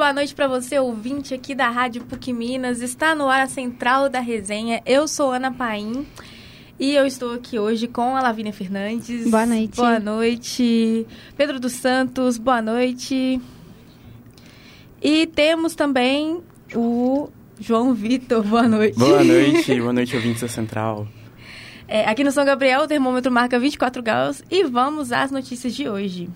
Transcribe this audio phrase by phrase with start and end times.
[0.00, 2.80] boa noite para você, ouvinte aqui da Rádio PUC Minas.
[2.80, 4.80] Está no ar a Central da Resenha.
[4.86, 6.06] Eu sou Ana Paim
[6.78, 9.30] e eu estou aqui hoje com a Lavínia Fernandes.
[9.30, 9.76] Boa noite.
[9.76, 11.06] Boa noite.
[11.36, 13.38] Pedro dos Santos, boa noite.
[15.02, 16.40] E temos também
[16.74, 18.98] o João Vitor, boa noite.
[18.98, 21.06] Boa noite, boa noite, ouvintes da Central.
[21.86, 25.90] É, aqui no São Gabriel, o termômetro marca 24 graus e vamos às notícias de
[25.90, 26.30] hoje.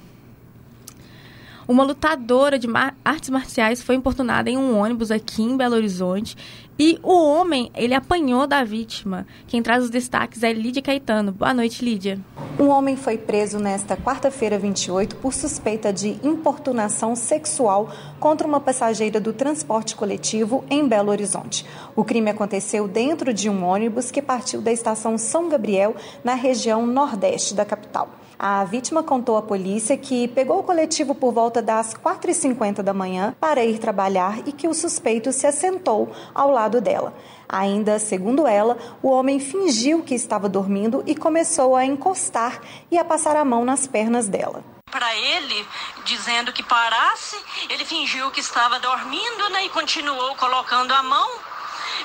[1.66, 2.68] Uma lutadora de
[3.02, 6.36] artes marciais foi importunada em um ônibus aqui em Belo Horizonte
[6.78, 9.26] e o homem, ele apanhou da vítima.
[9.46, 11.32] Quem traz os destaques é Lídia Caetano.
[11.32, 12.20] Boa noite, Lídia.
[12.60, 17.90] Um homem foi preso nesta quarta-feira 28 por suspeita de importunação sexual
[18.20, 21.64] contra uma passageira do transporte coletivo em Belo Horizonte.
[21.96, 26.86] O crime aconteceu dentro de um ônibus que partiu da estação São Gabriel, na região
[26.86, 28.10] nordeste da capital.
[28.38, 33.34] A vítima contou à polícia que pegou o coletivo por volta das 4h50 da manhã
[33.38, 37.14] para ir trabalhar e que o suspeito se assentou ao lado dela.
[37.48, 42.60] Ainda, segundo ela, o homem fingiu que estava dormindo e começou a encostar
[42.90, 44.62] e a passar a mão nas pernas dela
[44.94, 45.68] para ele,
[46.04, 47.36] dizendo que parasse.
[47.68, 51.30] Ele fingiu que estava dormindo né, e continuou colocando a mão.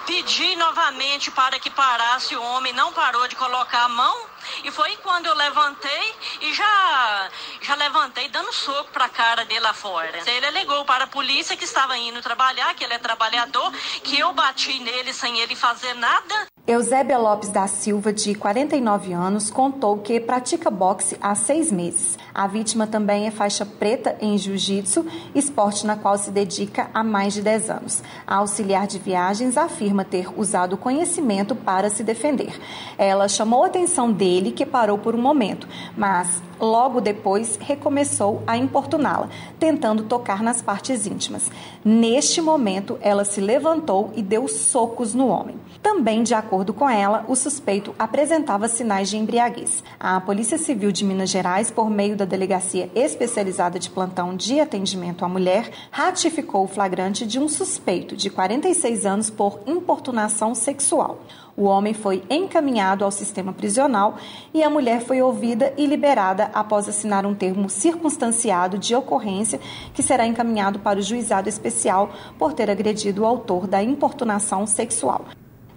[0.08, 4.18] Pedi novamente para que parasse, o homem não parou de colocar a mão.
[4.64, 7.30] E foi quando eu levantei e já,
[7.62, 10.20] já levantei dando soco para a cara dele lá fora.
[10.26, 13.72] Ele alegou para a polícia que estava indo trabalhar, que ele é trabalhador,
[14.04, 16.48] que eu bati nele sem ele fazer nada.
[16.70, 22.16] Eusébia Lopes da Silva, de 49 anos, contou que pratica boxe há seis meses.
[22.32, 25.04] A vítima também é faixa preta em jiu-jitsu,
[25.34, 28.04] esporte na qual se dedica há mais de 10 anos.
[28.28, 32.54] A auxiliar de viagens afirma ter usado conhecimento para se defender.
[33.00, 38.58] Ela chamou a atenção dele, que parou por um momento, mas Logo depois, recomeçou a
[38.58, 41.50] importuná-la, tentando tocar nas partes íntimas.
[41.86, 45.56] Neste momento, ela se levantou e deu socos no homem.
[45.82, 49.82] Também, de acordo com ela, o suspeito apresentava sinais de embriaguez.
[49.98, 55.24] A Polícia Civil de Minas Gerais, por meio da Delegacia Especializada de Plantão de Atendimento
[55.24, 61.20] à Mulher, ratificou o flagrante de um suspeito de 46 anos por importunação sexual.
[61.60, 64.16] O homem foi encaminhado ao sistema prisional
[64.54, 69.60] e a mulher foi ouvida e liberada após assinar um termo circunstanciado de ocorrência
[69.94, 75.26] que será encaminhado para o juizado especial por ter agredido o autor da importunação sexual.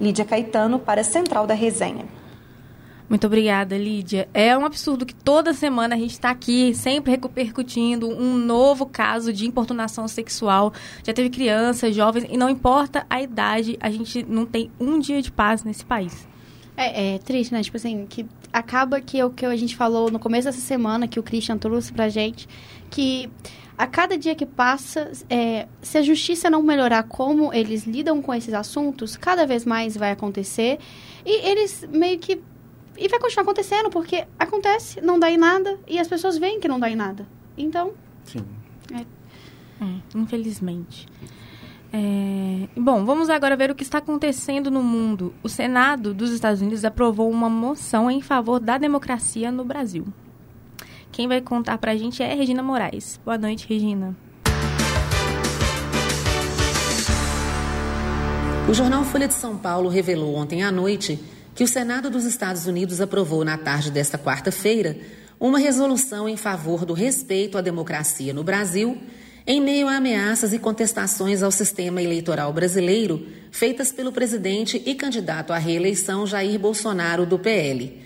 [0.00, 2.21] Lídia Caetano para a Central da Resenha.
[3.08, 4.28] Muito obrigada, Lídia.
[4.32, 9.32] É um absurdo que toda semana a gente está aqui sempre repercutindo um novo caso
[9.32, 10.72] de importunação sexual.
[11.04, 15.20] Já teve crianças, jovens, e não importa a idade, a gente não tem um dia
[15.20, 16.26] de paz nesse país.
[16.76, 17.62] É, é triste, né?
[17.62, 21.06] Tipo assim, que acaba que é o que a gente falou no começo dessa semana,
[21.06, 22.48] que o Christian trouxe pra gente,
[22.90, 23.30] que
[23.76, 28.32] a cada dia que passa, é, se a justiça não melhorar como eles lidam com
[28.32, 30.78] esses assuntos, cada vez mais vai acontecer.
[31.24, 32.40] E eles meio que
[32.96, 36.68] e vai continuar acontecendo, porque acontece, não dá em nada, e as pessoas veem que
[36.68, 37.26] não dá em nada.
[37.56, 37.92] Então.
[38.24, 38.44] Sim.
[38.92, 39.00] É,
[39.84, 41.06] é infelizmente.
[41.94, 45.34] É, bom, vamos agora ver o que está acontecendo no mundo.
[45.42, 50.06] O Senado dos Estados Unidos aprovou uma moção em favor da democracia no Brasil.
[51.10, 53.20] Quem vai contar para a gente é Regina Moraes.
[53.22, 54.16] Boa noite, Regina.
[58.66, 61.22] O jornal Folha de São Paulo revelou ontem à noite
[61.54, 64.96] que o Senado dos Estados Unidos aprovou na tarde desta quarta-feira
[65.38, 68.96] uma resolução em favor do respeito à democracia no Brasil,
[69.46, 75.52] em meio a ameaças e contestações ao sistema eleitoral brasileiro feitas pelo presidente e candidato
[75.52, 78.00] à reeleição Jair Bolsonaro do PL.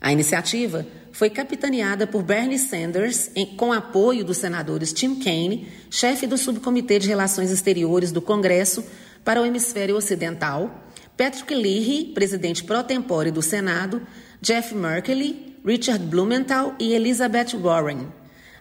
[0.00, 6.26] A iniciativa foi capitaneada por Bernie Sanders, em, com apoio dos senadores Tim Kaine, chefe
[6.26, 8.84] do Subcomitê de Relações Exteriores do Congresso
[9.24, 10.83] para o Hemisfério Ocidental,
[11.16, 14.02] Patrick Leahy, presidente pro tempore do Senado,
[14.40, 18.08] Jeff Merkley, Richard Blumenthal e Elizabeth Warren.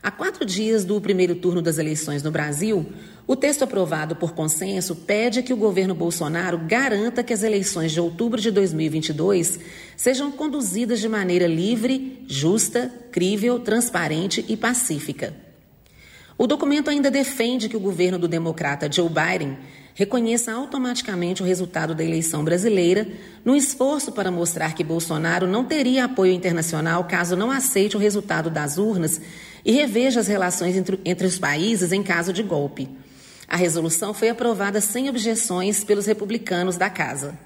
[0.04, 2.86] Há quatro dias do primeiro turno das eleições no Brasil,
[3.26, 8.00] o texto aprovado por consenso pede que o governo Bolsonaro garanta que as eleições de
[8.00, 9.60] outubro de 2022
[9.98, 15.34] sejam conduzidas de maneira livre, justa, crível, transparente e pacífica.
[16.38, 19.58] O documento ainda defende que o governo do democrata Joe Biden
[19.94, 23.08] reconheça automaticamente o resultado da eleição brasileira,
[23.46, 28.50] no esforço para mostrar que Bolsonaro não teria apoio internacional caso não aceite o resultado
[28.50, 29.22] das urnas
[29.64, 32.90] e reveja as relações entre, entre os países em caso de golpe.
[33.48, 37.38] A resolução foi aprovada sem objeções pelos republicanos da Casa.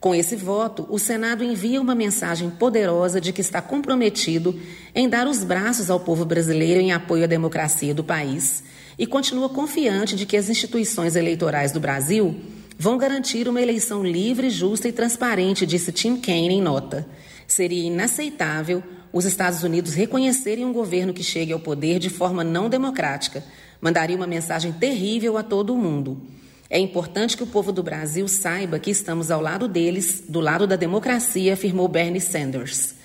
[0.00, 4.58] Com esse voto, o Senado envia uma mensagem poderosa de que está comprometido
[4.94, 8.62] em dar os braços ao povo brasileiro em apoio à democracia do país
[8.98, 12.34] e continua confiante de que as instituições eleitorais do Brasil
[12.78, 17.06] vão garantir uma eleição livre, justa e transparente, disse Tim Kaine em nota.
[17.46, 18.82] Seria inaceitável
[19.12, 23.42] os Estados Unidos reconhecerem um governo que chegue ao poder de forma não democrática.
[23.80, 26.20] Mandaria uma mensagem terrível a todo o mundo.
[26.68, 30.66] É importante que o povo do Brasil saiba que estamos ao lado deles, do lado
[30.66, 32.96] da democracia, afirmou Bernie Sanders.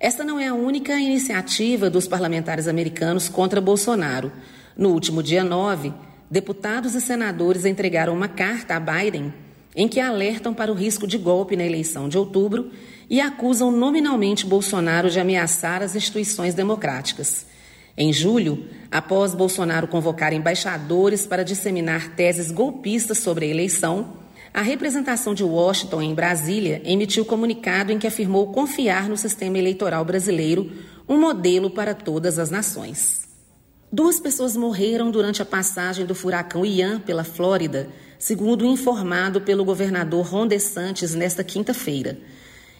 [0.00, 4.32] Esta não é a única iniciativa dos parlamentares americanos contra Bolsonaro.
[4.76, 5.92] No último dia 9,
[6.30, 9.32] deputados e senadores entregaram uma carta a Biden
[9.76, 12.70] em que alertam para o risco de golpe na eleição de outubro
[13.10, 17.46] e acusam nominalmente Bolsonaro de ameaçar as instituições democráticas.
[17.96, 24.14] Em julho, após Bolsonaro convocar embaixadores para disseminar teses golpistas sobre a eleição,
[24.52, 30.04] a representação de Washington em Brasília emitiu comunicado em que afirmou confiar no sistema eleitoral
[30.04, 30.70] brasileiro,
[31.08, 33.23] um modelo para todas as nações.
[33.96, 37.88] Duas pessoas morreram durante a passagem do furacão Ian pela Flórida,
[38.18, 42.18] segundo informado pelo governador Ron DeSantis nesta quinta-feira.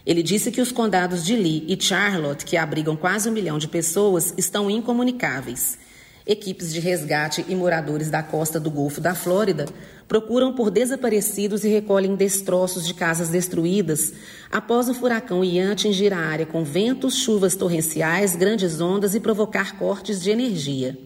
[0.04, 3.68] Ele disse que os condados de Lee e Charlotte, que abrigam quase um milhão de
[3.68, 5.78] pessoas, estão incomunicáveis.
[6.26, 9.66] Equipes de resgate e moradores da costa do Golfo da Flórida
[10.06, 14.12] procuram por desaparecidos e recolhem destroços de casas destruídas
[14.50, 19.78] após o furacão Ian atingir a área com ventos, chuvas torrenciais, grandes ondas e provocar
[19.78, 20.98] cortes de energia.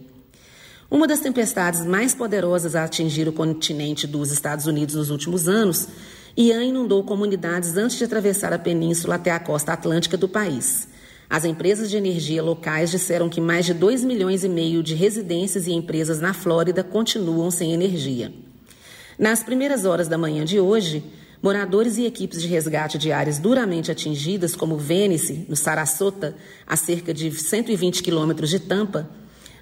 [0.91, 5.87] Uma das tempestades mais poderosas a atingir o continente dos Estados Unidos nos últimos anos
[6.35, 10.87] Ian inundou comunidades antes de atravessar a península até a costa atlântica do país.
[11.29, 15.67] As empresas de energia locais disseram que mais de 2 milhões e meio de residências
[15.67, 18.33] e empresas na Flórida continuam sem energia.
[19.19, 21.03] Nas primeiras horas da manhã de hoje,
[21.41, 27.13] moradores e equipes de resgate de áreas duramente atingidas, como Venice, no Sarasota, a cerca
[27.13, 29.09] de 120 quilômetros de Tampa,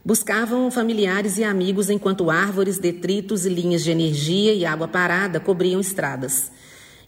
[0.06, 5.81] buscavam familiares e amigos enquanto árvores, detritos e linhas de energia e água parada cobriam
[5.81, 6.51] estradas.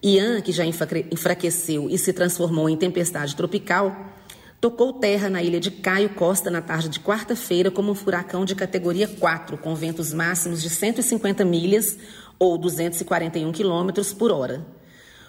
[0.01, 4.15] Ian, que já enfraqueceu e se transformou em tempestade tropical,
[4.59, 8.55] tocou terra na ilha de Caio Costa na tarde de quarta-feira como um furacão de
[8.55, 11.95] categoria 4, com ventos máximos de 150 milhas
[12.39, 14.65] ou 241 quilômetros por hora.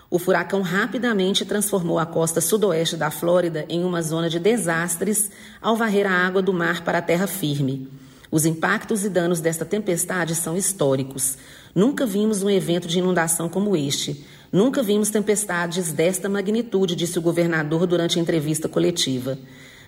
[0.09, 5.31] O furacão rapidamente transformou a costa sudoeste da Flórida em uma zona de desastres
[5.61, 7.89] ao varrer a água do mar para a terra firme.
[8.31, 11.37] Os impactos e danos desta tempestade são históricos.
[11.75, 14.25] Nunca vimos um evento de inundação como este.
[14.53, 19.39] Nunca vimos tempestades desta magnitude, disse o governador durante a entrevista coletiva.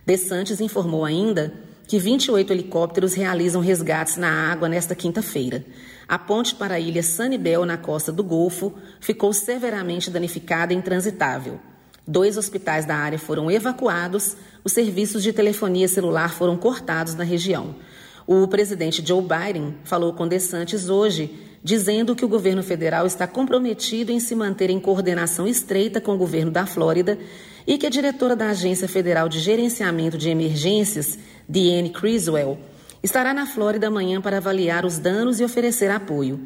[0.05, 1.53] De Santos informou ainda
[1.87, 5.64] que 28 helicópteros realizam resgates na água nesta quinta-feira.
[6.08, 11.58] A ponte para a ilha Sanibel, na costa do Golfo, ficou severamente danificada e intransitável.
[12.06, 17.76] Dois hospitais da área foram evacuados, os serviços de telefonia celular foram cortados na região.
[18.26, 21.31] O presidente Joe Biden falou com DeSantis hoje,
[21.62, 26.19] dizendo que o governo federal está comprometido em se manter em coordenação estreita com o
[26.19, 27.19] governo da Flórida
[27.67, 31.19] e que a diretora da Agência Federal de Gerenciamento de Emergências,
[31.49, 32.59] Diane Criswell,
[33.03, 36.41] estará na Flórida amanhã para avaliar os danos e oferecer apoio.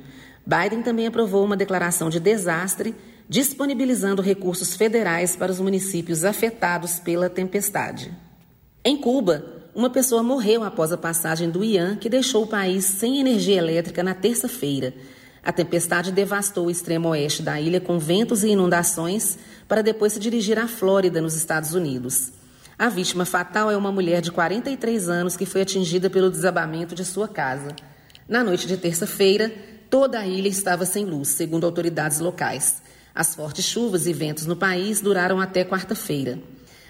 [0.46, 2.94] Biden também aprovou uma declaração de desastre,
[3.28, 8.12] disponibilizando recursos federais para os municípios afetados pela tempestade.
[8.85, 9.44] Em Cuba,
[9.75, 14.02] uma pessoa morreu após a passagem do Ian, que deixou o país sem energia elétrica
[14.02, 14.94] na terça-feira.
[15.42, 20.20] A tempestade devastou o extremo oeste da ilha com ventos e inundações, para depois se
[20.20, 22.32] dirigir à Flórida, nos Estados Unidos.
[22.78, 27.06] A vítima fatal é uma mulher de 43 anos que foi atingida pelo desabamento de
[27.06, 27.75] sua casa.
[28.28, 29.50] Na noite de terça-feira,
[29.88, 32.83] toda a ilha estava sem luz, segundo autoridades locais.
[33.14, 36.38] As fortes chuvas e ventos no país duraram até quarta-feira.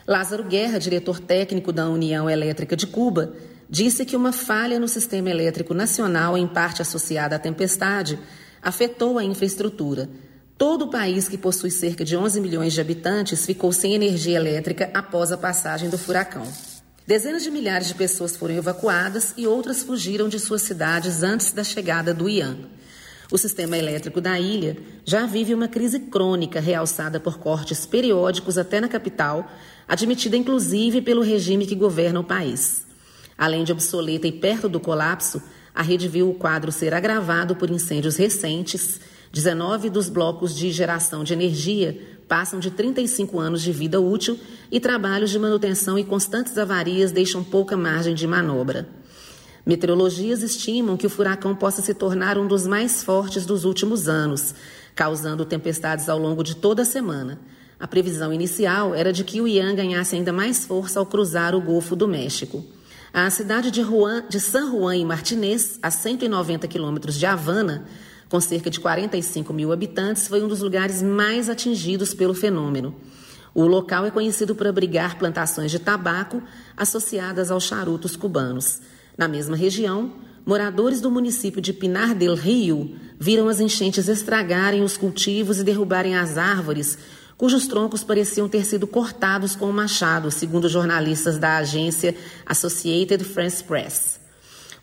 [0.05, 3.35] Lázaro Guerra, diretor técnico da União Elétrica de Cuba,
[3.71, 8.19] disse que uma falha no sistema elétrico nacional, em parte associada à tempestade,
[8.61, 10.09] afetou a infraestrutura.
[10.58, 14.90] Todo o país, que possui cerca de 11 milhões de habitantes, ficou sem energia elétrica
[14.94, 16.50] após a passagem do furacão.
[17.06, 21.62] Dezenas de milhares de pessoas foram evacuadas e outras fugiram de suas cidades antes da
[21.62, 22.56] chegada do Ian.
[23.30, 28.80] O sistema elétrico da ilha já vive uma crise crônica realçada por cortes periódicos até
[28.80, 29.50] na capital,
[29.86, 32.86] admitida inclusive pelo regime que governa o país.
[33.36, 35.42] Além de obsoleta e perto do colapso,
[35.75, 38.98] a rede viu o quadro ser agravado por incêndios recentes
[39.37, 44.40] 19 dos blocos de geração de energia passam de 35 anos de vida útil
[44.73, 48.88] e trabalhos de manutenção e constantes avarias deixam pouca margem de manobra.
[49.66, 54.55] Meteorologias estimam que o furacão possa se tornar um dos mais fortes dos últimos anos.
[54.95, 57.38] causando tempestades ao longo de toda a semana.
[57.78, 61.61] A previsão inicial era de que o Ian ganhasse ainda mais força ao cruzar o
[61.61, 62.64] Golfo do México.
[63.12, 67.85] A cidade de, Juan, de San Juan e Martinez, a 190 quilômetros de Havana,
[68.28, 72.95] com cerca de 45 mil habitantes, foi um dos lugares mais atingidos pelo fenômeno.
[73.54, 76.42] O local é conhecido por abrigar plantações de tabaco
[76.76, 78.80] associadas aos charutos cubanos.
[79.16, 80.12] Na mesma região,
[80.45, 86.16] moradores do município de Pinar del Rio viram as enchentes estragarem os cultivos e derrubarem
[86.16, 86.99] as árvores,
[87.38, 92.14] cujos troncos pareciam ter sido cortados com um machado, segundo jornalistas da agência
[92.45, 94.25] Associated France Press.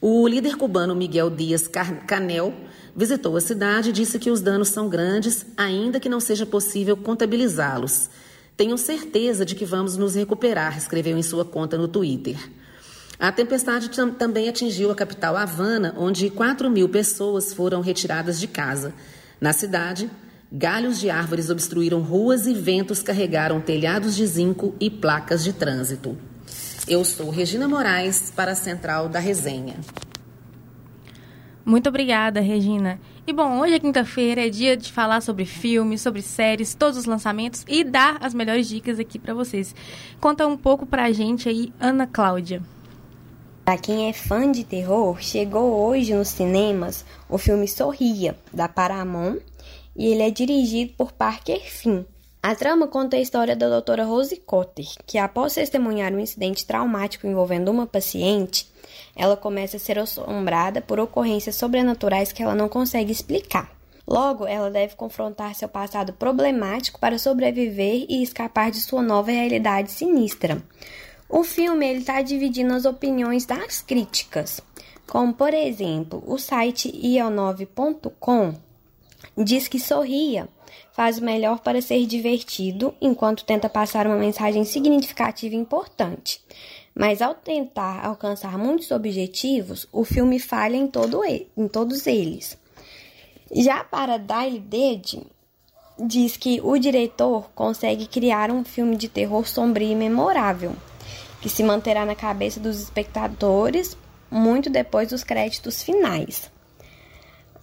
[0.05, 1.65] O líder cubano Miguel Dias
[2.05, 2.53] Canel
[2.93, 6.97] visitou a cidade e disse que os danos são grandes, ainda que não seja possível
[6.97, 8.09] contabilizá-los.
[8.57, 12.37] Tenho certeza de que vamos nos recuperar, escreveu em sua conta no Twitter.
[13.17, 18.93] A tempestade também atingiu a capital Havana, onde 4 mil pessoas foram retiradas de casa.
[19.39, 20.11] Na cidade,
[20.51, 26.17] galhos de árvores obstruíram ruas e ventos carregaram telhados de zinco e placas de trânsito.
[26.85, 29.75] Eu sou Regina Moraes para a Central da Resenha.
[31.63, 32.99] Muito obrigada, Regina.
[33.25, 37.05] E bom, hoje é quinta-feira, é dia de falar sobre filmes, sobre séries, todos os
[37.05, 39.73] lançamentos e dar as melhores dicas aqui para vocês.
[40.19, 42.61] Conta um pouco pra gente aí, Ana Cláudia.
[43.63, 49.39] Para quem é fã de terror, chegou hoje nos cinemas o filme Sorria, da Paramount,
[49.95, 52.03] e ele é dirigido por Parker Finn.
[52.45, 57.25] A trama conta a história da doutora Rose Cotter, que após testemunhar um incidente traumático
[57.25, 58.69] envolvendo uma paciente,
[59.15, 63.71] ela começa a ser assombrada por ocorrências sobrenaturais que ela não consegue explicar.
[64.05, 69.89] Logo, ela deve confrontar seu passado problemático para sobreviver e escapar de sua nova realidade
[69.89, 70.61] sinistra.
[71.29, 74.59] O filme está dividindo as opiniões das críticas,
[75.07, 78.53] como por exemplo, o site io9.com
[79.37, 80.49] diz que sorria
[80.93, 86.39] faz o melhor para ser divertido enquanto tenta passar uma mensagem significativa e importante.
[86.95, 92.55] Mas ao tentar alcançar muitos objetivos, o filme falha em, todo ele, em todos eles.
[93.51, 95.23] Já para Daily Dead,
[95.99, 100.73] diz que o diretor consegue criar um filme de terror sombrio e memorável,
[101.41, 103.97] que se manterá na cabeça dos espectadores
[104.29, 106.51] muito depois dos créditos finais.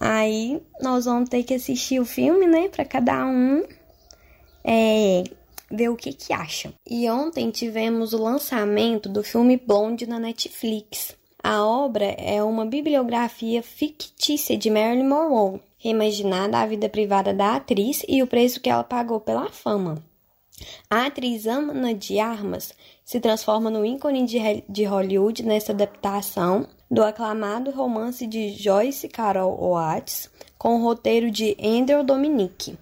[0.03, 3.63] Aí nós vamos ter que assistir o filme, né, para cada um
[4.63, 5.23] é,
[5.69, 6.73] ver o que que acha.
[6.89, 11.15] E ontem tivemos o lançamento do filme Blonde na Netflix.
[11.43, 18.03] A obra é uma bibliografia fictícia de Marilyn Monroe, reimaginada a vida privada da atriz
[18.07, 20.03] e o preço que ela pagou pela fama.
[20.89, 22.73] A atriz Ana de Armas
[23.05, 24.25] se transforma no ícone
[24.67, 31.55] de Hollywood nessa adaptação do aclamado romance de Joyce Carol Oates com o roteiro de
[31.57, 32.77] Andrew Dominic.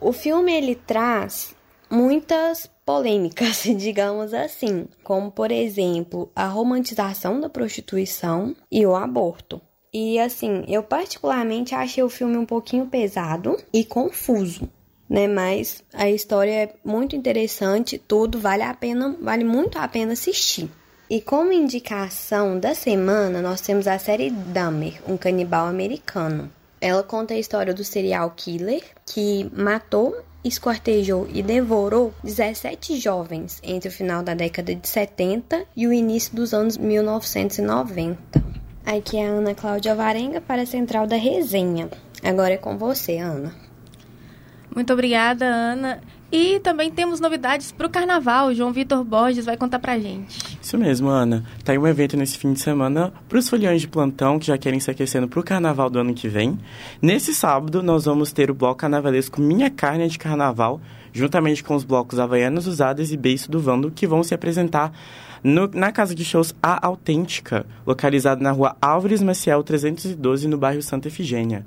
[0.00, 1.54] O filme ele traz
[1.88, 9.60] muitas polêmicas, digamos assim, como por exemplo a romantização da prostituição e o aborto.
[9.94, 14.68] E assim, eu particularmente achei o filme um pouquinho pesado e confuso,
[15.08, 15.28] né?
[15.28, 20.68] Mas a história é muito interessante, tudo vale a pena, vale muito a pena assistir.
[21.12, 26.50] E como indicação da semana, nós temos a série Dahmer, um canibal americano.
[26.80, 33.90] Ela conta a história do serial killer que matou, esquartejou e devorou 17 jovens entre
[33.90, 38.18] o final da década de 70 e o início dos anos 1990.
[38.86, 41.90] Aqui é a Ana Cláudia Varenga para a Central da Resenha.
[42.22, 43.54] Agora é com você, Ana.
[44.74, 46.00] Muito obrigada, Ana.
[46.32, 48.54] E também temos novidades para o carnaval.
[48.54, 50.58] João Vitor Borges vai contar para gente.
[50.62, 51.44] Isso mesmo, Ana.
[51.62, 54.56] Tá aí um evento nesse fim de semana para os foliões de plantão que já
[54.56, 56.58] querem se aquecendo para o carnaval do ano que vem.
[57.02, 60.80] Nesse sábado, nós vamos ter o bloco carnavalesco Minha Carne é de Carnaval,
[61.12, 64.90] juntamente com os blocos Havaianas Usadas e Beiço do Vando, que vão se apresentar
[65.44, 70.80] no, na casa de shows A Autêntica, localizada na rua Álvares Maciel 312, no bairro
[70.80, 71.66] Santa Efigênia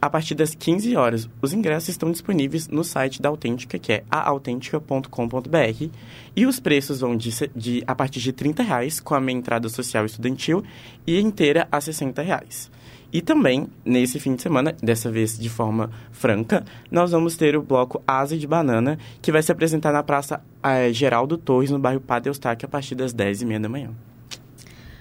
[0.00, 1.28] a partir das 15 horas.
[1.42, 5.90] Os ingressos estão disponíveis no site da Autêntica, que é aautentica.com.br,
[6.34, 9.68] e os preços vão de, de, a partir de R$ reais com a meia entrada
[9.68, 10.64] social estudantil
[11.06, 12.70] e inteira a R$ reais.
[13.12, 17.62] E também, nesse fim de semana, dessa vez de forma franca, nós vamos ter o
[17.62, 22.00] bloco Asa de Banana, que vai se apresentar na Praça é, Geraldo Torres, no bairro
[22.00, 23.90] Padre Eustáquio, a partir das 10h30 da manhã.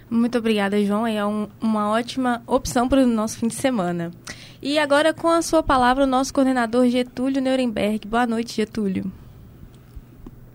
[0.09, 1.05] Muito obrigada, João.
[1.05, 4.11] É um, uma ótima opção para o nosso fim de semana.
[4.61, 8.07] E agora, com a sua palavra, o nosso coordenador Getúlio Nuremberg.
[8.07, 9.11] Boa noite, Getúlio.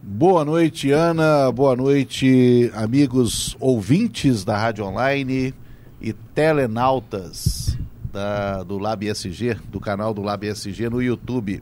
[0.02, 1.50] Boa noite, Ana.
[1.50, 5.54] Boa noite, amigos ouvintes da Rádio Online
[6.00, 7.78] e telenautas.
[8.14, 11.61] da, do Lab SG, do canal do Lab SG no YouTube.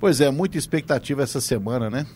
[0.00, 2.06] Pois é, muita expectativa essa semana, né?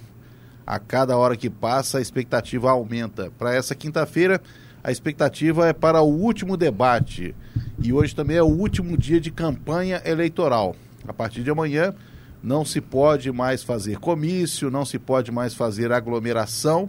[0.67, 3.31] A cada hora que passa, a expectativa aumenta.
[3.39, 4.41] Para essa quinta-feira,
[4.83, 7.35] a expectativa é para o último debate.
[7.79, 10.75] E hoje também é o último dia de campanha eleitoral.
[11.07, 11.95] A partir de amanhã,
[12.43, 16.89] não se pode mais fazer comício, não se pode mais fazer aglomeração,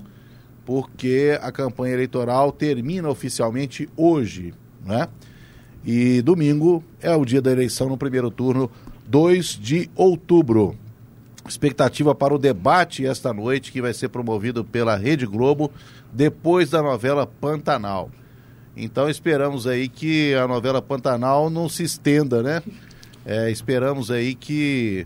[0.66, 4.54] porque a campanha eleitoral termina oficialmente hoje,
[4.86, 5.08] né?
[5.84, 8.70] E domingo é o dia da eleição no primeiro turno,
[9.08, 10.78] 2 de outubro.
[11.52, 15.70] Expectativa para o debate esta noite, que vai ser promovido pela Rede Globo,
[16.10, 18.10] depois da novela Pantanal.
[18.76, 22.64] Então esperamos aí que a novela Pantanal não se estenda, né?
[23.26, 25.06] É, esperamos aí que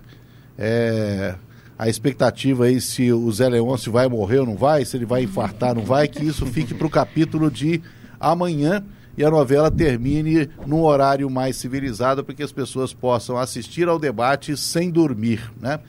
[0.56, 1.34] é,
[1.80, 5.24] a expectativa aí se o Zé Leôncio vai morrer ou não vai, se ele vai
[5.24, 7.82] infartar ou não vai, que isso fique para o capítulo de
[8.20, 8.86] amanhã
[9.18, 13.98] e a novela termine num horário mais civilizado para que as pessoas possam assistir ao
[13.98, 15.80] debate sem dormir, né?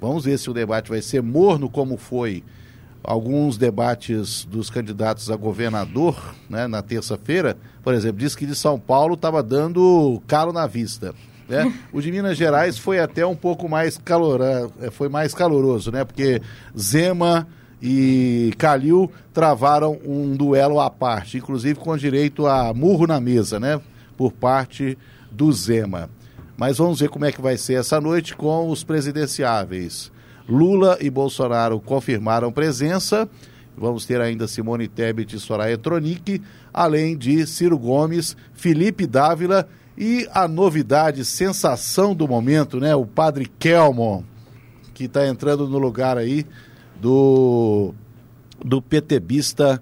[0.00, 2.42] Vamos ver se o debate vai ser morno como foi
[3.02, 8.78] alguns debates dos candidatos a governador, né, na terça-feira, por exemplo, disse que de São
[8.78, 11.14] Paulo estava dando calo na vista.
[11.48, 11.72] Né?
[11.92, 16.04] O de Minas Gerais foi até um pouco mais caloroso, é, foi mais caloroso, né?
[16.04, 16.40] Porque
[16.78, 17.46] Zema
[17.82, 23.80] e Calil travaram um duelo à parte, inclusive com direito a murro na mesa, né?
[24.16, 24.96] Por parte
[25.30, 26.08] do Zema.
[26.60, 30.12] Mas vamos ver como é que vai ser essa noite com os presidenciáveis.
[30.46, 33.26] Lula e Bolsonaro confirmaram presença.
[33.74, 40.28] Vamos ter ainda Simone Tebet e Soraya Tronic, além de Ciro Gomes, Felipe Dávila e
[40.34, 42.94] a novidade, sensação do momento, né?
[42.94, 44.22] O padre Kelmon,
[44.92, 46.44] que está entrando no lugar aí
[47.00, 47.94] do,
[48.62, 49.80] do PTBista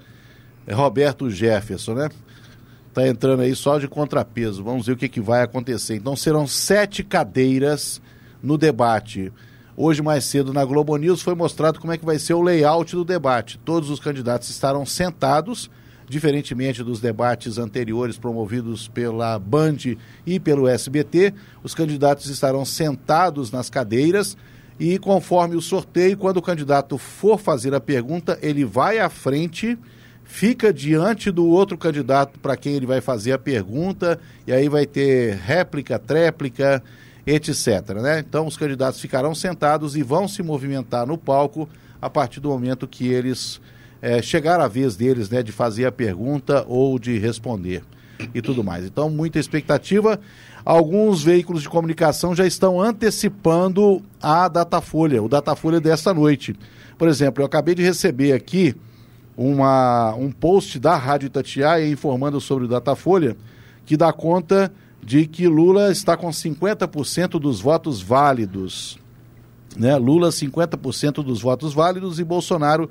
[0.70, 2.08] Roberto Jefferson, né?
[2.88, 4.64] Está entrando aí só de contrapeso.
[4.64, 5.94] Vamos ver o que, que vai acontecer.
[5.94, 8.00] Então serão sete cadeiras
[8.42, 9.32] no debate.
[9.76, 12.96] Hoje, mais cedo, na Globo News, foi mostrado como é que vai ser o layout
[12.96, 13.60] do debate.
[13.64, 15.70] Todos os candidatos estarão sentados,
[16.08, 19.96] diferentemente dos debates anteriores promovidos pela Band
[20.26, 21.32] e pelo SBT.
[21.62, 24.36] Os candidatos estarão sentados nas cadeiras
[24.78, 29.76] e conforme o sorteio, quando o candidato for fazer a pergunta, ele vai à frente,
[30.28, 34.86] fica diante do outro candidato para quem ele vai fazer a pergunta, e aí vai
[34.86, 36.82] ter réplica, tréplica,
[37.26, 37.94] etc.
[38.00, 38.20] Né?
[38.20, 41.66] Então os candidatos ficarão sentados e vão se movimentar no palco
[42.00, 43.58] a partir do momento que eles
[44.02, 47.82] é, chegar a vez deles né, de fazer a pergunta ou de responder
[48.34, 48.84] e tudo mais.
[48.84, 50.20] Então, muita expectativa
[50.62, 56.54] alguns veículos de comunicação já estão antecipando a Datafolha, o Datafolha desta noite.
[56.98, 58.76] Por exemplo, eu acabei de receber aqui
[59.38, 63.36] uma, um post da Rádio Itatiaia informando sobre o Datafolha,
[63.86, 68.98] que dá conta de que Lula está com 50% dos votos válidos.
[69.76, 69.96] Né?
[69.96, 72.90] Lula, 50% dos votos válidos e Bolsonaro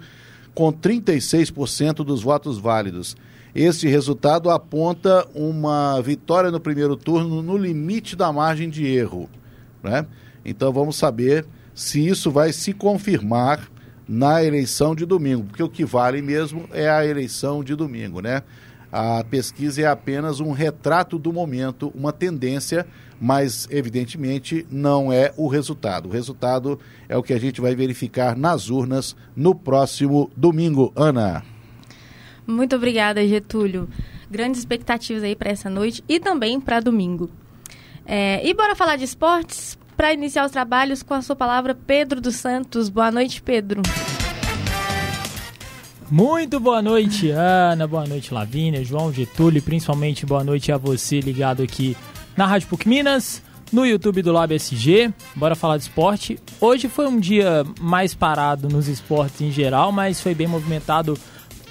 [0.55, 3.17] com 36% dos votos válidos.
[3.53, 9.29] Este resultado aponta uma vitória no primeiro turno no limite da margem de erro.
[9.83, 10.05] Né?
[10.45, 13.69] Então vamos saber se isso vai se confirmar
[14.07, 18.43] na eleição de domingo, porque o que vale mesmo é a eleição de domingo, né?
[18.91, 22.87] A pesquisa é apenas um retrato do momento, uma tendência,
[23.19, 26.07] mas evidentemente não é o resultado.
[26.07, 30.93] O resultado é o que a gente vai verificar nas urnas no próximo domingo.
[30.95, 31.43] Ana.
[32.45, 33.89] Muito obrigada, Getúlio.
[34.31, 37.29] Grandes expectativas aí para essa noite e também para domingo.
[38.05, 39.77] É, e bora falar de esportes?
[39.97, 42.87] Para iniciar os trabalhos, com a sua palavra, Pedro dos Santos.
[42.87, 43.81] Boa noite, Pedro.
[46.09, 47.87] Muito boa noite, Ana.
[47.87, 49.59] Boa noite, Lavínia, João, Getúlio.
[49.59, 51.97] Principalmente boa noite a você ligado aqui
[52.37, 53.41] na Rádio PUC Minas,
[53.73, 55.11] no YouTube do Lab SG.
[55.35, 56.37] Bora falar de esporte.
[56.61, 61.17] Hoje foi um dia mais parado nos esportes em geral, mas foi bem movimentado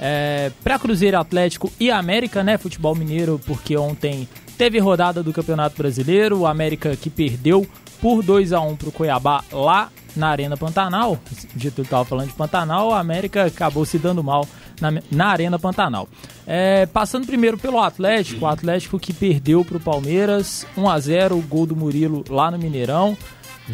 [0.01, 2.59] é, para Cruzeiro Atlético e América, né?
[2.59, 7.65] Futebol Mineiro, porque ontem teve rodada do Campeonato Brasileiro, o América que perdeu
[8.07, 11.15] por 2 a 1 para o Cuiabá lá na Arena Pantanal.
[11.15, 14.47] O Getúlio estava falando de Pantanal, a América acabou se dando mal
[14.81, 16.09] na, na Arena Pantanal.
[16.47, 21.37] É, passando primeiro pelo Atlético, o Atlético que perdeu para o Palmeiras, 1 a 0
[21.37, 23.19] o gol do Murilo lá no Mineirão.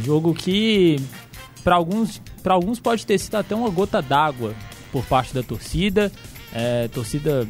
[0.03, 0.97] Jogo que
[1.63, 4.55] para alguns, alguns pode ter sido até uma gota d'água
[4.91, 6.11] por parte da torcida.
[6.55, 7.47] É, torcida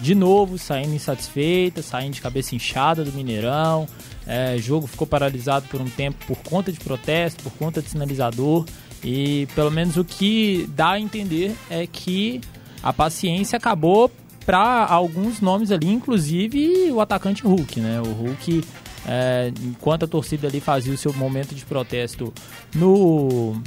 [0.00, 3.86] de novo saindo insatisfeita, saindo de cabeça inchada do Mineirão.
[4.26, 8.64] É, jogo ficou paralisado por um tempo por conta de protesto, por conta de sinalizador.
[9.04, 12.40] E pelo menos o que dá a entender é que
[12.82, 14.10] a paciência acabou
[14.44, 18.00] para alguns nomes ali, inclusive o atacante Hulk, né?
[18.00, 18.64] O Hulk,
[19.06, 22.32] é, enquanto a torcida ali fazia o seu momento de protesto
[22.74, 23.60] no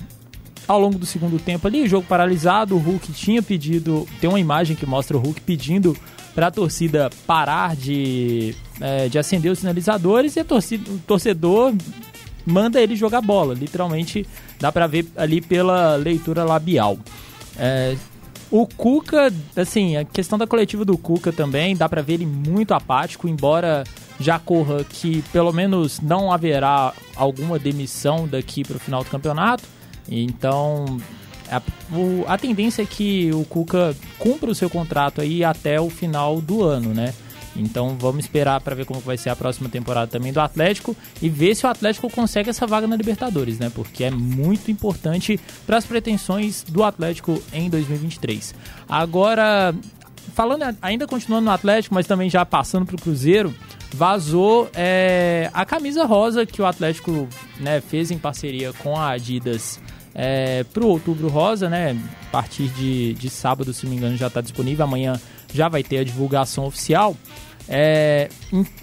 [0.67, 4.39] ao longo do segundo tempo ali, o jogo paralisado, o Hulk tinha pedido, tem uma
[4.39, 5.97] imagem que mostra o Hulk pedindo
[6.35, 11.73] para a torcida parar de, é, de acender os sinalizadores e torcida, o torcedor
[12.45, 14.25] manda ele jogar bola, literalmente
[14.59, 16.97] dá para ver ali pela leitura labial.
[17.57, 17.95] É,
[18.51, 22.73] o Cuca, assim, a questão da coletiva do Cuca também, dá para ver ele muito
[22.73, 23.83] apático, embora
[24.19, 29.63] já corra que pelo menos não haverá alguma demissão daqui para o final do campeonato.
[30.09, 30.97] Então,
[31.49, 31.61] a,
[31.95, 36.41] o, a tendência é que o Cuca cumpra o seu contrato aí até o final
[36.41, 37.13] do ano, né?
[37.59, 41.29] Então vamos esperar para ver como vai ser a próxima temporada também do Atlético e
[41.29, 43.71] ver se o Atlético consegue essa vaga na Libertadores, né?
[43.73, 48.55] Porque é muito importante para as pretensões do Atlético em 2023.
[48.87, 49.73] Agora,
[50.33, 53.53] falando ainda continuando no Atlético, mas também já passando para o Cruzeiro,
[53.93, 57.27] vazou é, a camisa rosa que o Atlético
[57.59, 59.79] né, fez em parceria com a Adidas
[60.13, 61.97] é, para o Outubro Rosa, né?
[62.27, 64.83] A partir de, de sábado, se não me engano, já está disponível.
[64.85, 65.19] Amanhã
[65.53, 67.15] já vai ter a divulgação oficial.
[67.71, 68.29] É,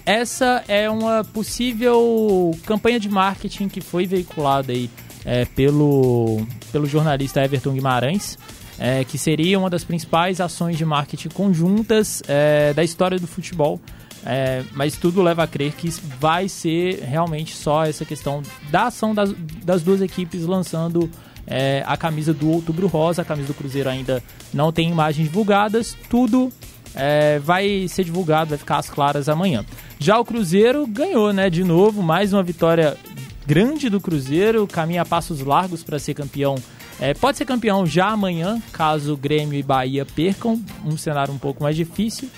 [0.05, 4.89] essa é uma possível campanha de marketing que foi veiculada aí
[5.25, 8.39] é, pelo, pelo jornalista Everton Guimarães,
[8.79, 13.81] é, que seria uma das principais ações de marketing conjuntas é, da história do futebol.
[14.25, 19.13] É, mas tudo leva a crer que vai ser realmente só essa questão da ação
[19.13, 21.09] das, das duas equipes lançando
[21.45, 24.21] é, a camisa do Outubro Rosa, a camisa do Cruzeiro ainda
[24.53, 26.51] não tem imagens divulgadas, tudo
[26.97, 29.63] é, vai ser divulgado, vai ficar às claras amanhã.
[29.99, 31.49] Já o Cruzeiro ganhou, né?
[31.49, 32.97] De novo, mais uma vitória
[33.45, 36.55] grande do Cruzeiro, caminha a passos largos para ser campeão.
[36.99, 41.61] É, pode ser campeão já amanhã, caso Grêmio e Bahia percam, um cenário um pouco
[41.61, 42.29] mais difícil.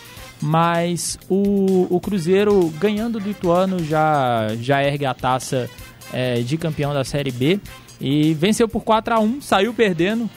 [0.41, 5.69] Mas o, o Cruzeiro ganhando do Ituano já, já ergue a taça
[6.13, 7.59] é, de campeão da Série B.
[7.99, 10.29] E venceu por 4 a 1 saiu perdendo,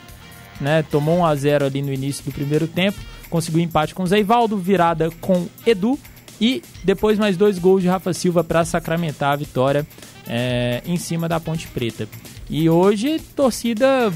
[0.61, 0.82] né?
[0.90, 2.98] Tomou 1 a 0 ali no início do primeiro tempo,
[3.33, 5.99] conseguiu empate com o Zeivaldo, virada com Edu
[6.38, 9.87] e depois mais dois gols de Rafa Silva para sacramentar a vitória
[10.29, 12.07] é, em cima da Ponte Preta.
[12.51, 14.12] E hoje, torcida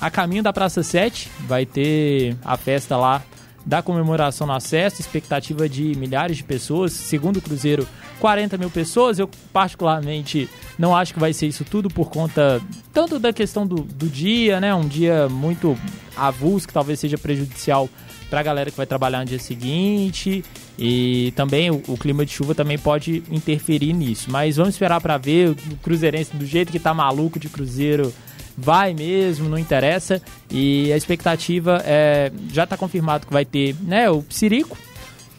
[0.00, 3.22] a caminho da Praça 7, vai ter a festa lá
[3.64, 7.86] da comemoração no acesso, expectativa de milhares de pessoas, segundo o Cruzeiro,
[8.18, 9.18] 40 mil pessoas.
[9.18, 12.60] Eu, particularmente, não acho que vai ser isso tudo por conta
[12.92, 14.74] tanto da questão do, do dia, né?
[14.74, 15.78] Um dia muito
[16.16, 17.88] avulso, que talvez seja prejudicial
[18.30, 20.44] para a galera que vai trabalhar no dia seguinte.
[20.78, 24.30] E também o, o, clima de chuva também pode interferir nisso.
[24.30, 28.12] Mas vamos esperar para ver o Cruzeirense do jeito que tá maluco de Cruzeiro
[28.56, 30.20] vai mesmo, não interessa.
[30.50, 32.32] E a expectativa é.
[32.52, 34.76] Já está confirmado que vai ter né, o Psirico,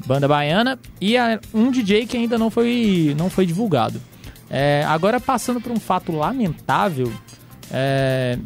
[0.06, 4.02] banda baiana, e a, um DJ que ainda não foi, não foi divulgado.
[4.50, 7.12] É, agora, passando por um fato lamentável,
[7.72, 8.40] é,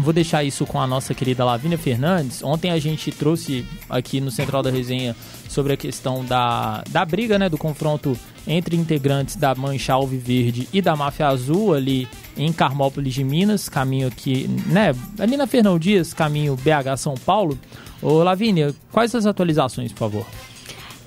[0.00, 2.42] vou deixar isso com a nossa querida Lavínia Fernandes.
[2.42, 5.14] Ontem a gente trouxe aqui no Central da Resenha
[5.48, 10.80] sobre a questão da, da briga, né, do confronto entre integrantes da Mancha Alviverde e
[10.80, 16.14] da Máfia Azul ali em Carmópolis de Minas, caminho aqui, né, ali na Fernão Dias,
[16.14, 17.58] caminho BH São Paulo.
[18.00, 20.26] Ô Lavínia, quais as atualizações, por favor?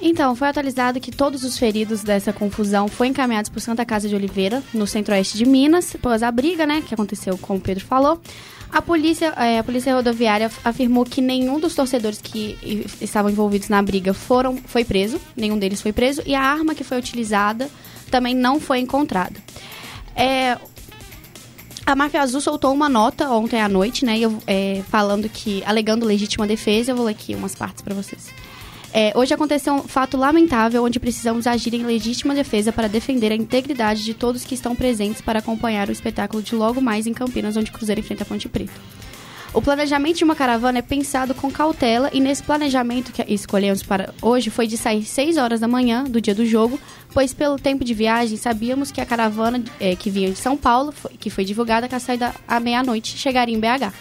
[0.06, 4.14] Então, foi atualizado que todos os feridos dessa confusão foram encaminhados para Santa Casa de
[4.14, 8.20] Oliveira, no centro-oeste de Minas, após a briga, né, que aconteceu, como o Pedro falou.
[8.74, 12.58] A polícia, é, a polícia rodoviária afirmou que nenhum dos torcedores que
[13.00, 16.84] estavam envolvidos na briga foram, foi preso, nenhum deles foi preso, e a arma que
[16.84, 17.70] foi utilizada
[18.10, 19.36] também não foi encontrada.
[20.16, 20.58] É,
[21.86, 26.04] a Máfia Azul soltou uma nota ontem à noite, né, eu, é, falando que, alegando
[26.04, 28.32] legítima defesa, eu vou ler aqui umas partes para vocês.
[28.96, 33.36] É, hoje aconteceu um fato lamentável onde precisamos agir em legítima defesa para defender a
[33.36, 37.58] integridade de todos que estão presentes para acompanhar o espetáculo de logo mais em Campinas,
[37.58, 38.72] onde Cruzeiro enfrenta a Ponte Preta.
[39.52, 44.14] O planejamento de uma caravana é pensado com cautela e nesse planejamento que escolhemos para
[44.22, 46.80] hoje foi de sair 6 horas da manhã do dia do jogo,
[47.12, 50.92] pois pelo tempo de viagem sabíamos que a caravana é, que vinha de São Paulo,
[50.92, 53.92] foi, que foi divulgada com a saída à meia-noite, chegaria em BH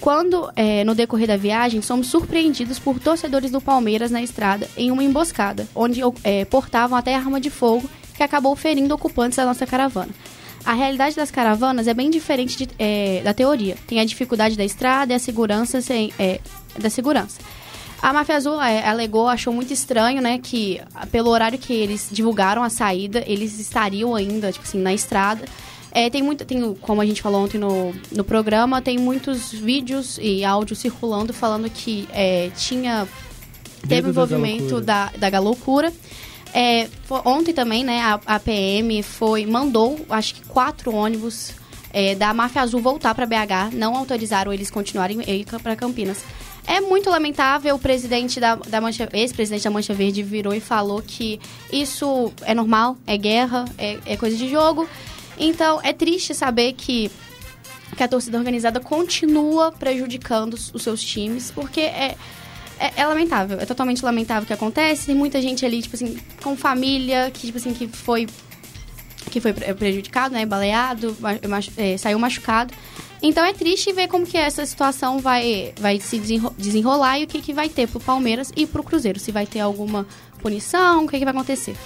[0.00, 4.90] quando, é, no decorrer da viagem, somos surpreendidos por torcedores do Palmeiras na estrada em
[4.90, 9.66] uma emboscada, onde é, portavam até arma de fogo que acabou ferindo ocupantes da nossa
[9.66, 10.10] caravana.
[10.64, 13.76] A realidade das caravanas é bem diferente de, é, da teoria.
[13.86, 16.40] Tem a dificuldade da estrada e a segurança sem, é,
[16.78, 17.40] da segurança.
[18.00, 20.80] A Máfia Azul é, alegou, achou muito estranho, né, que
[21.10, 25.44] pelo horário que eles divulgaram a saída, eles estariam ainda, tipo assim, na estrada.
[25.98, 30.16] É, tem muito, tem, como a gente falou ontem no, no programa, tem muitos vídeos
[30.22, 33.08] e áudios circulando falando que é, tinha
[33.88, 35.92] teve envolvimento da, da Galoucura.
[36.54, 36.88] É,
[37.24, 41.50] ontem também, né, a, a, PM foi, mandou, acho que quatro ônibus
[41.92, 45.18] é, da Máfia Azul voltar para BH, não autorizaram eles continuarem
[45.60, 46.22] para Campinas.
[46.64, 51.02] É muito lamentável, o presidente da, da Mancha, ex-presidente da Mancha Verde virou e falou
[51.04, 51.40] que
[51.72, 54.88] isso é normal, é guerra, é, é coisa de jogo.
[55.38, 57.10] Então, é triste saber que
[57.96, 62.16] que a torcida organizada continua prejudicando os seus times, porque é,
[62.78, 65.06] é, é, lamentável, é totalmente lamentável o que acontece.
[65.06, 68.26] Tem muita gente ali, tipo assim, com família, que, tipo assim, que foi
[69.30, 71.14] que foi prejudicado, né, baleado,
[71.76, 72.72] é, saiu machucado.
[73.20, 76.18] Então é triste ver como que essa situação vai, vai se
[76.56, 79.18] desenrolar e o que, que vai ter pro Palmeiras e pro Cruzeiro.
[79.18, 80.06] Se vai ter alguma
[80.40, 81.76] punição, o que, que vai acontecer.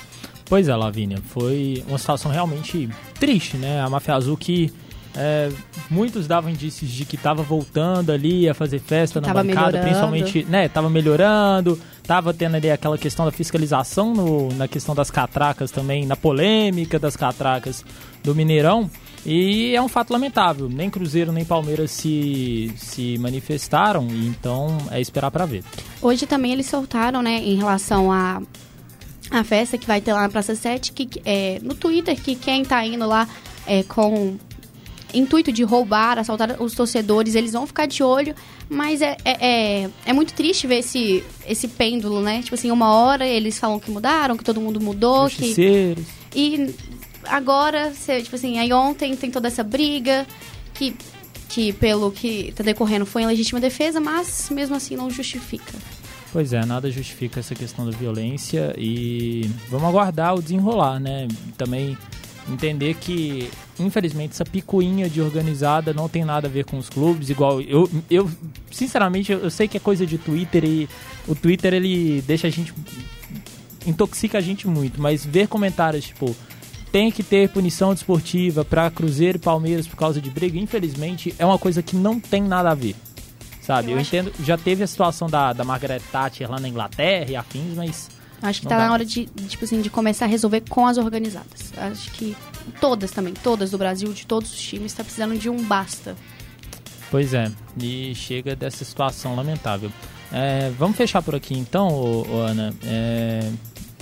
[0.53, 2.87] Pois é, Lavínia, foi uma situação realmente
[3.19, 3.81] triste, né?
[3.81, 4.71] A Máfia Azul que
[5.17, 5.51] é,
[5.89, 9.83] muitos davam indícios de que estava voltando ali a fazer festa que na bancada, melhorando.
[9.83, 15.11] principalmente, né, tava melhorando, tava tendo ali aquela questão da fiscalização no, na questão das
[15.11, 17.83] catracas também, na polêmica das catracas
[18.23, 18.91] do Mineirão.
[19.25, 25.31] E é um fato lamentável, nem Cruzeiro nem Palmeiras se, se manifestaram, então é esperar
[25.31, 25.65] para ver.
[26.03, 28.43] Hoje também eles soltaram, né, em relação a
[29.33, 32.65] a festa que vai ter lá na Praça 7, que, é, no Twitter, que quem
[32.65, 33.27] tá indo lá
[33.67, 34.37] é, com
[35.15, 38.35] intuito de roubar, assaltar os torcedores, eles vão ficar de olho,
[38.69, 42.43] mas é, é, é, é, muito triste ver esse, esse pêndulo, né?
[42.43, 45.97] Tipo assim, uma hora eles falam que mudaram, que todo mundo mudou, que...
[46.35, 46.75] E
[47.25, 47.93] agora,
[48.23, 50.27] tipo assim, aí ontem tem toda essa briga,
[50.73, 50.95] que,
[51.49, 55.73] que pelo que tá decorrendo foi em legítima defesa, mas mesmo assim não justifica.
[56.33, 61.29] Pois é, nada justifica essa questão da violência e vamos aguardar o desenrolar, né?
[61.59, 61.97] Também
[62.49, 67.31] entender que infelizmente essa picuinha de organizada não tem nada a ver com os clubes
[67.31, 68.29] igual eu eu
[68.71, 70.89] sinceramente eu sei que é coisa de Twitter e
[71.29, 72.75] o Twitter ele deixa a gente
[73.87, 76.35] intoxica a gente muito mas ver comentários tipo
[76.91, 81.47] tem que ter punição desportiva para Cruzeiro e Palmeiras por causa de briga infelizmente é
[81.47, 82.97] uma coisa que não tem nada a ver
[83.63, 87.31] sabe eu, eu entendo já teve a situação da da Margaret Thatcher lá na Inglaterra
[87.31, 88.11] e afins mas
[88.43, 91.73] Acho que está na hora de, tipo assim, de começar a resolver com as organizadas.
[91.77, 92.37] Acho que
[92.81, 96.17] todas também, todas do Brasil, de todos os times, está precisando de um basta.
[97.09, 99.93] Pois é, e chega dessa situação lamentável.
[100.33, 102.75] É, vamos fechar por aqui então, ô, ô Ana.
[102.85, 103.49] É,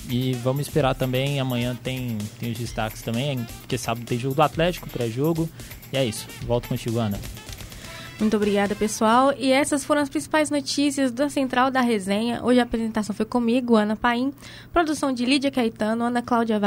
[0.09, 1.39] e vamos esperar também.
[1.39, 5.51] Amanhã tem, tem os destaques também, porque sábado tem jogo do Atlético, pré-jogo.
[5.93, 6.27] E é isso.
[6.47, 7.19] Volto contigo, Ana.
[8.21, 9.33] Muito obrigada, pessoal.
[9.39, 12.45] E essas foram as principais notícias da Central da Resenha.
[12.45, 14.31] Hoje a apresentação foi comigo, Ana Paim.
[14.71, 16.61] Produção de Lídia Caetano, Ana Cláudia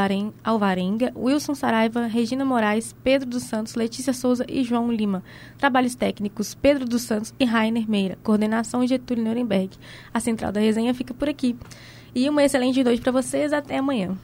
[0.43, 5.23] Alvarenga, Wilson Saraiva, Regina Moraes, Pedro dos Santos, Letícia Souza e João Lima.
[5.59, 8.17] Trabalhos técnicos, Pedro dos Santos e Rainer Meira.
[8.23, 9.77] Coordenação Getúlio Nuremberg.
[10.11, 11.55] A Central da Resenha fica por aqui.
[12.15, 13.53] E uma excelente noite para vocês.
[13.53, 14.17] Até amanhã.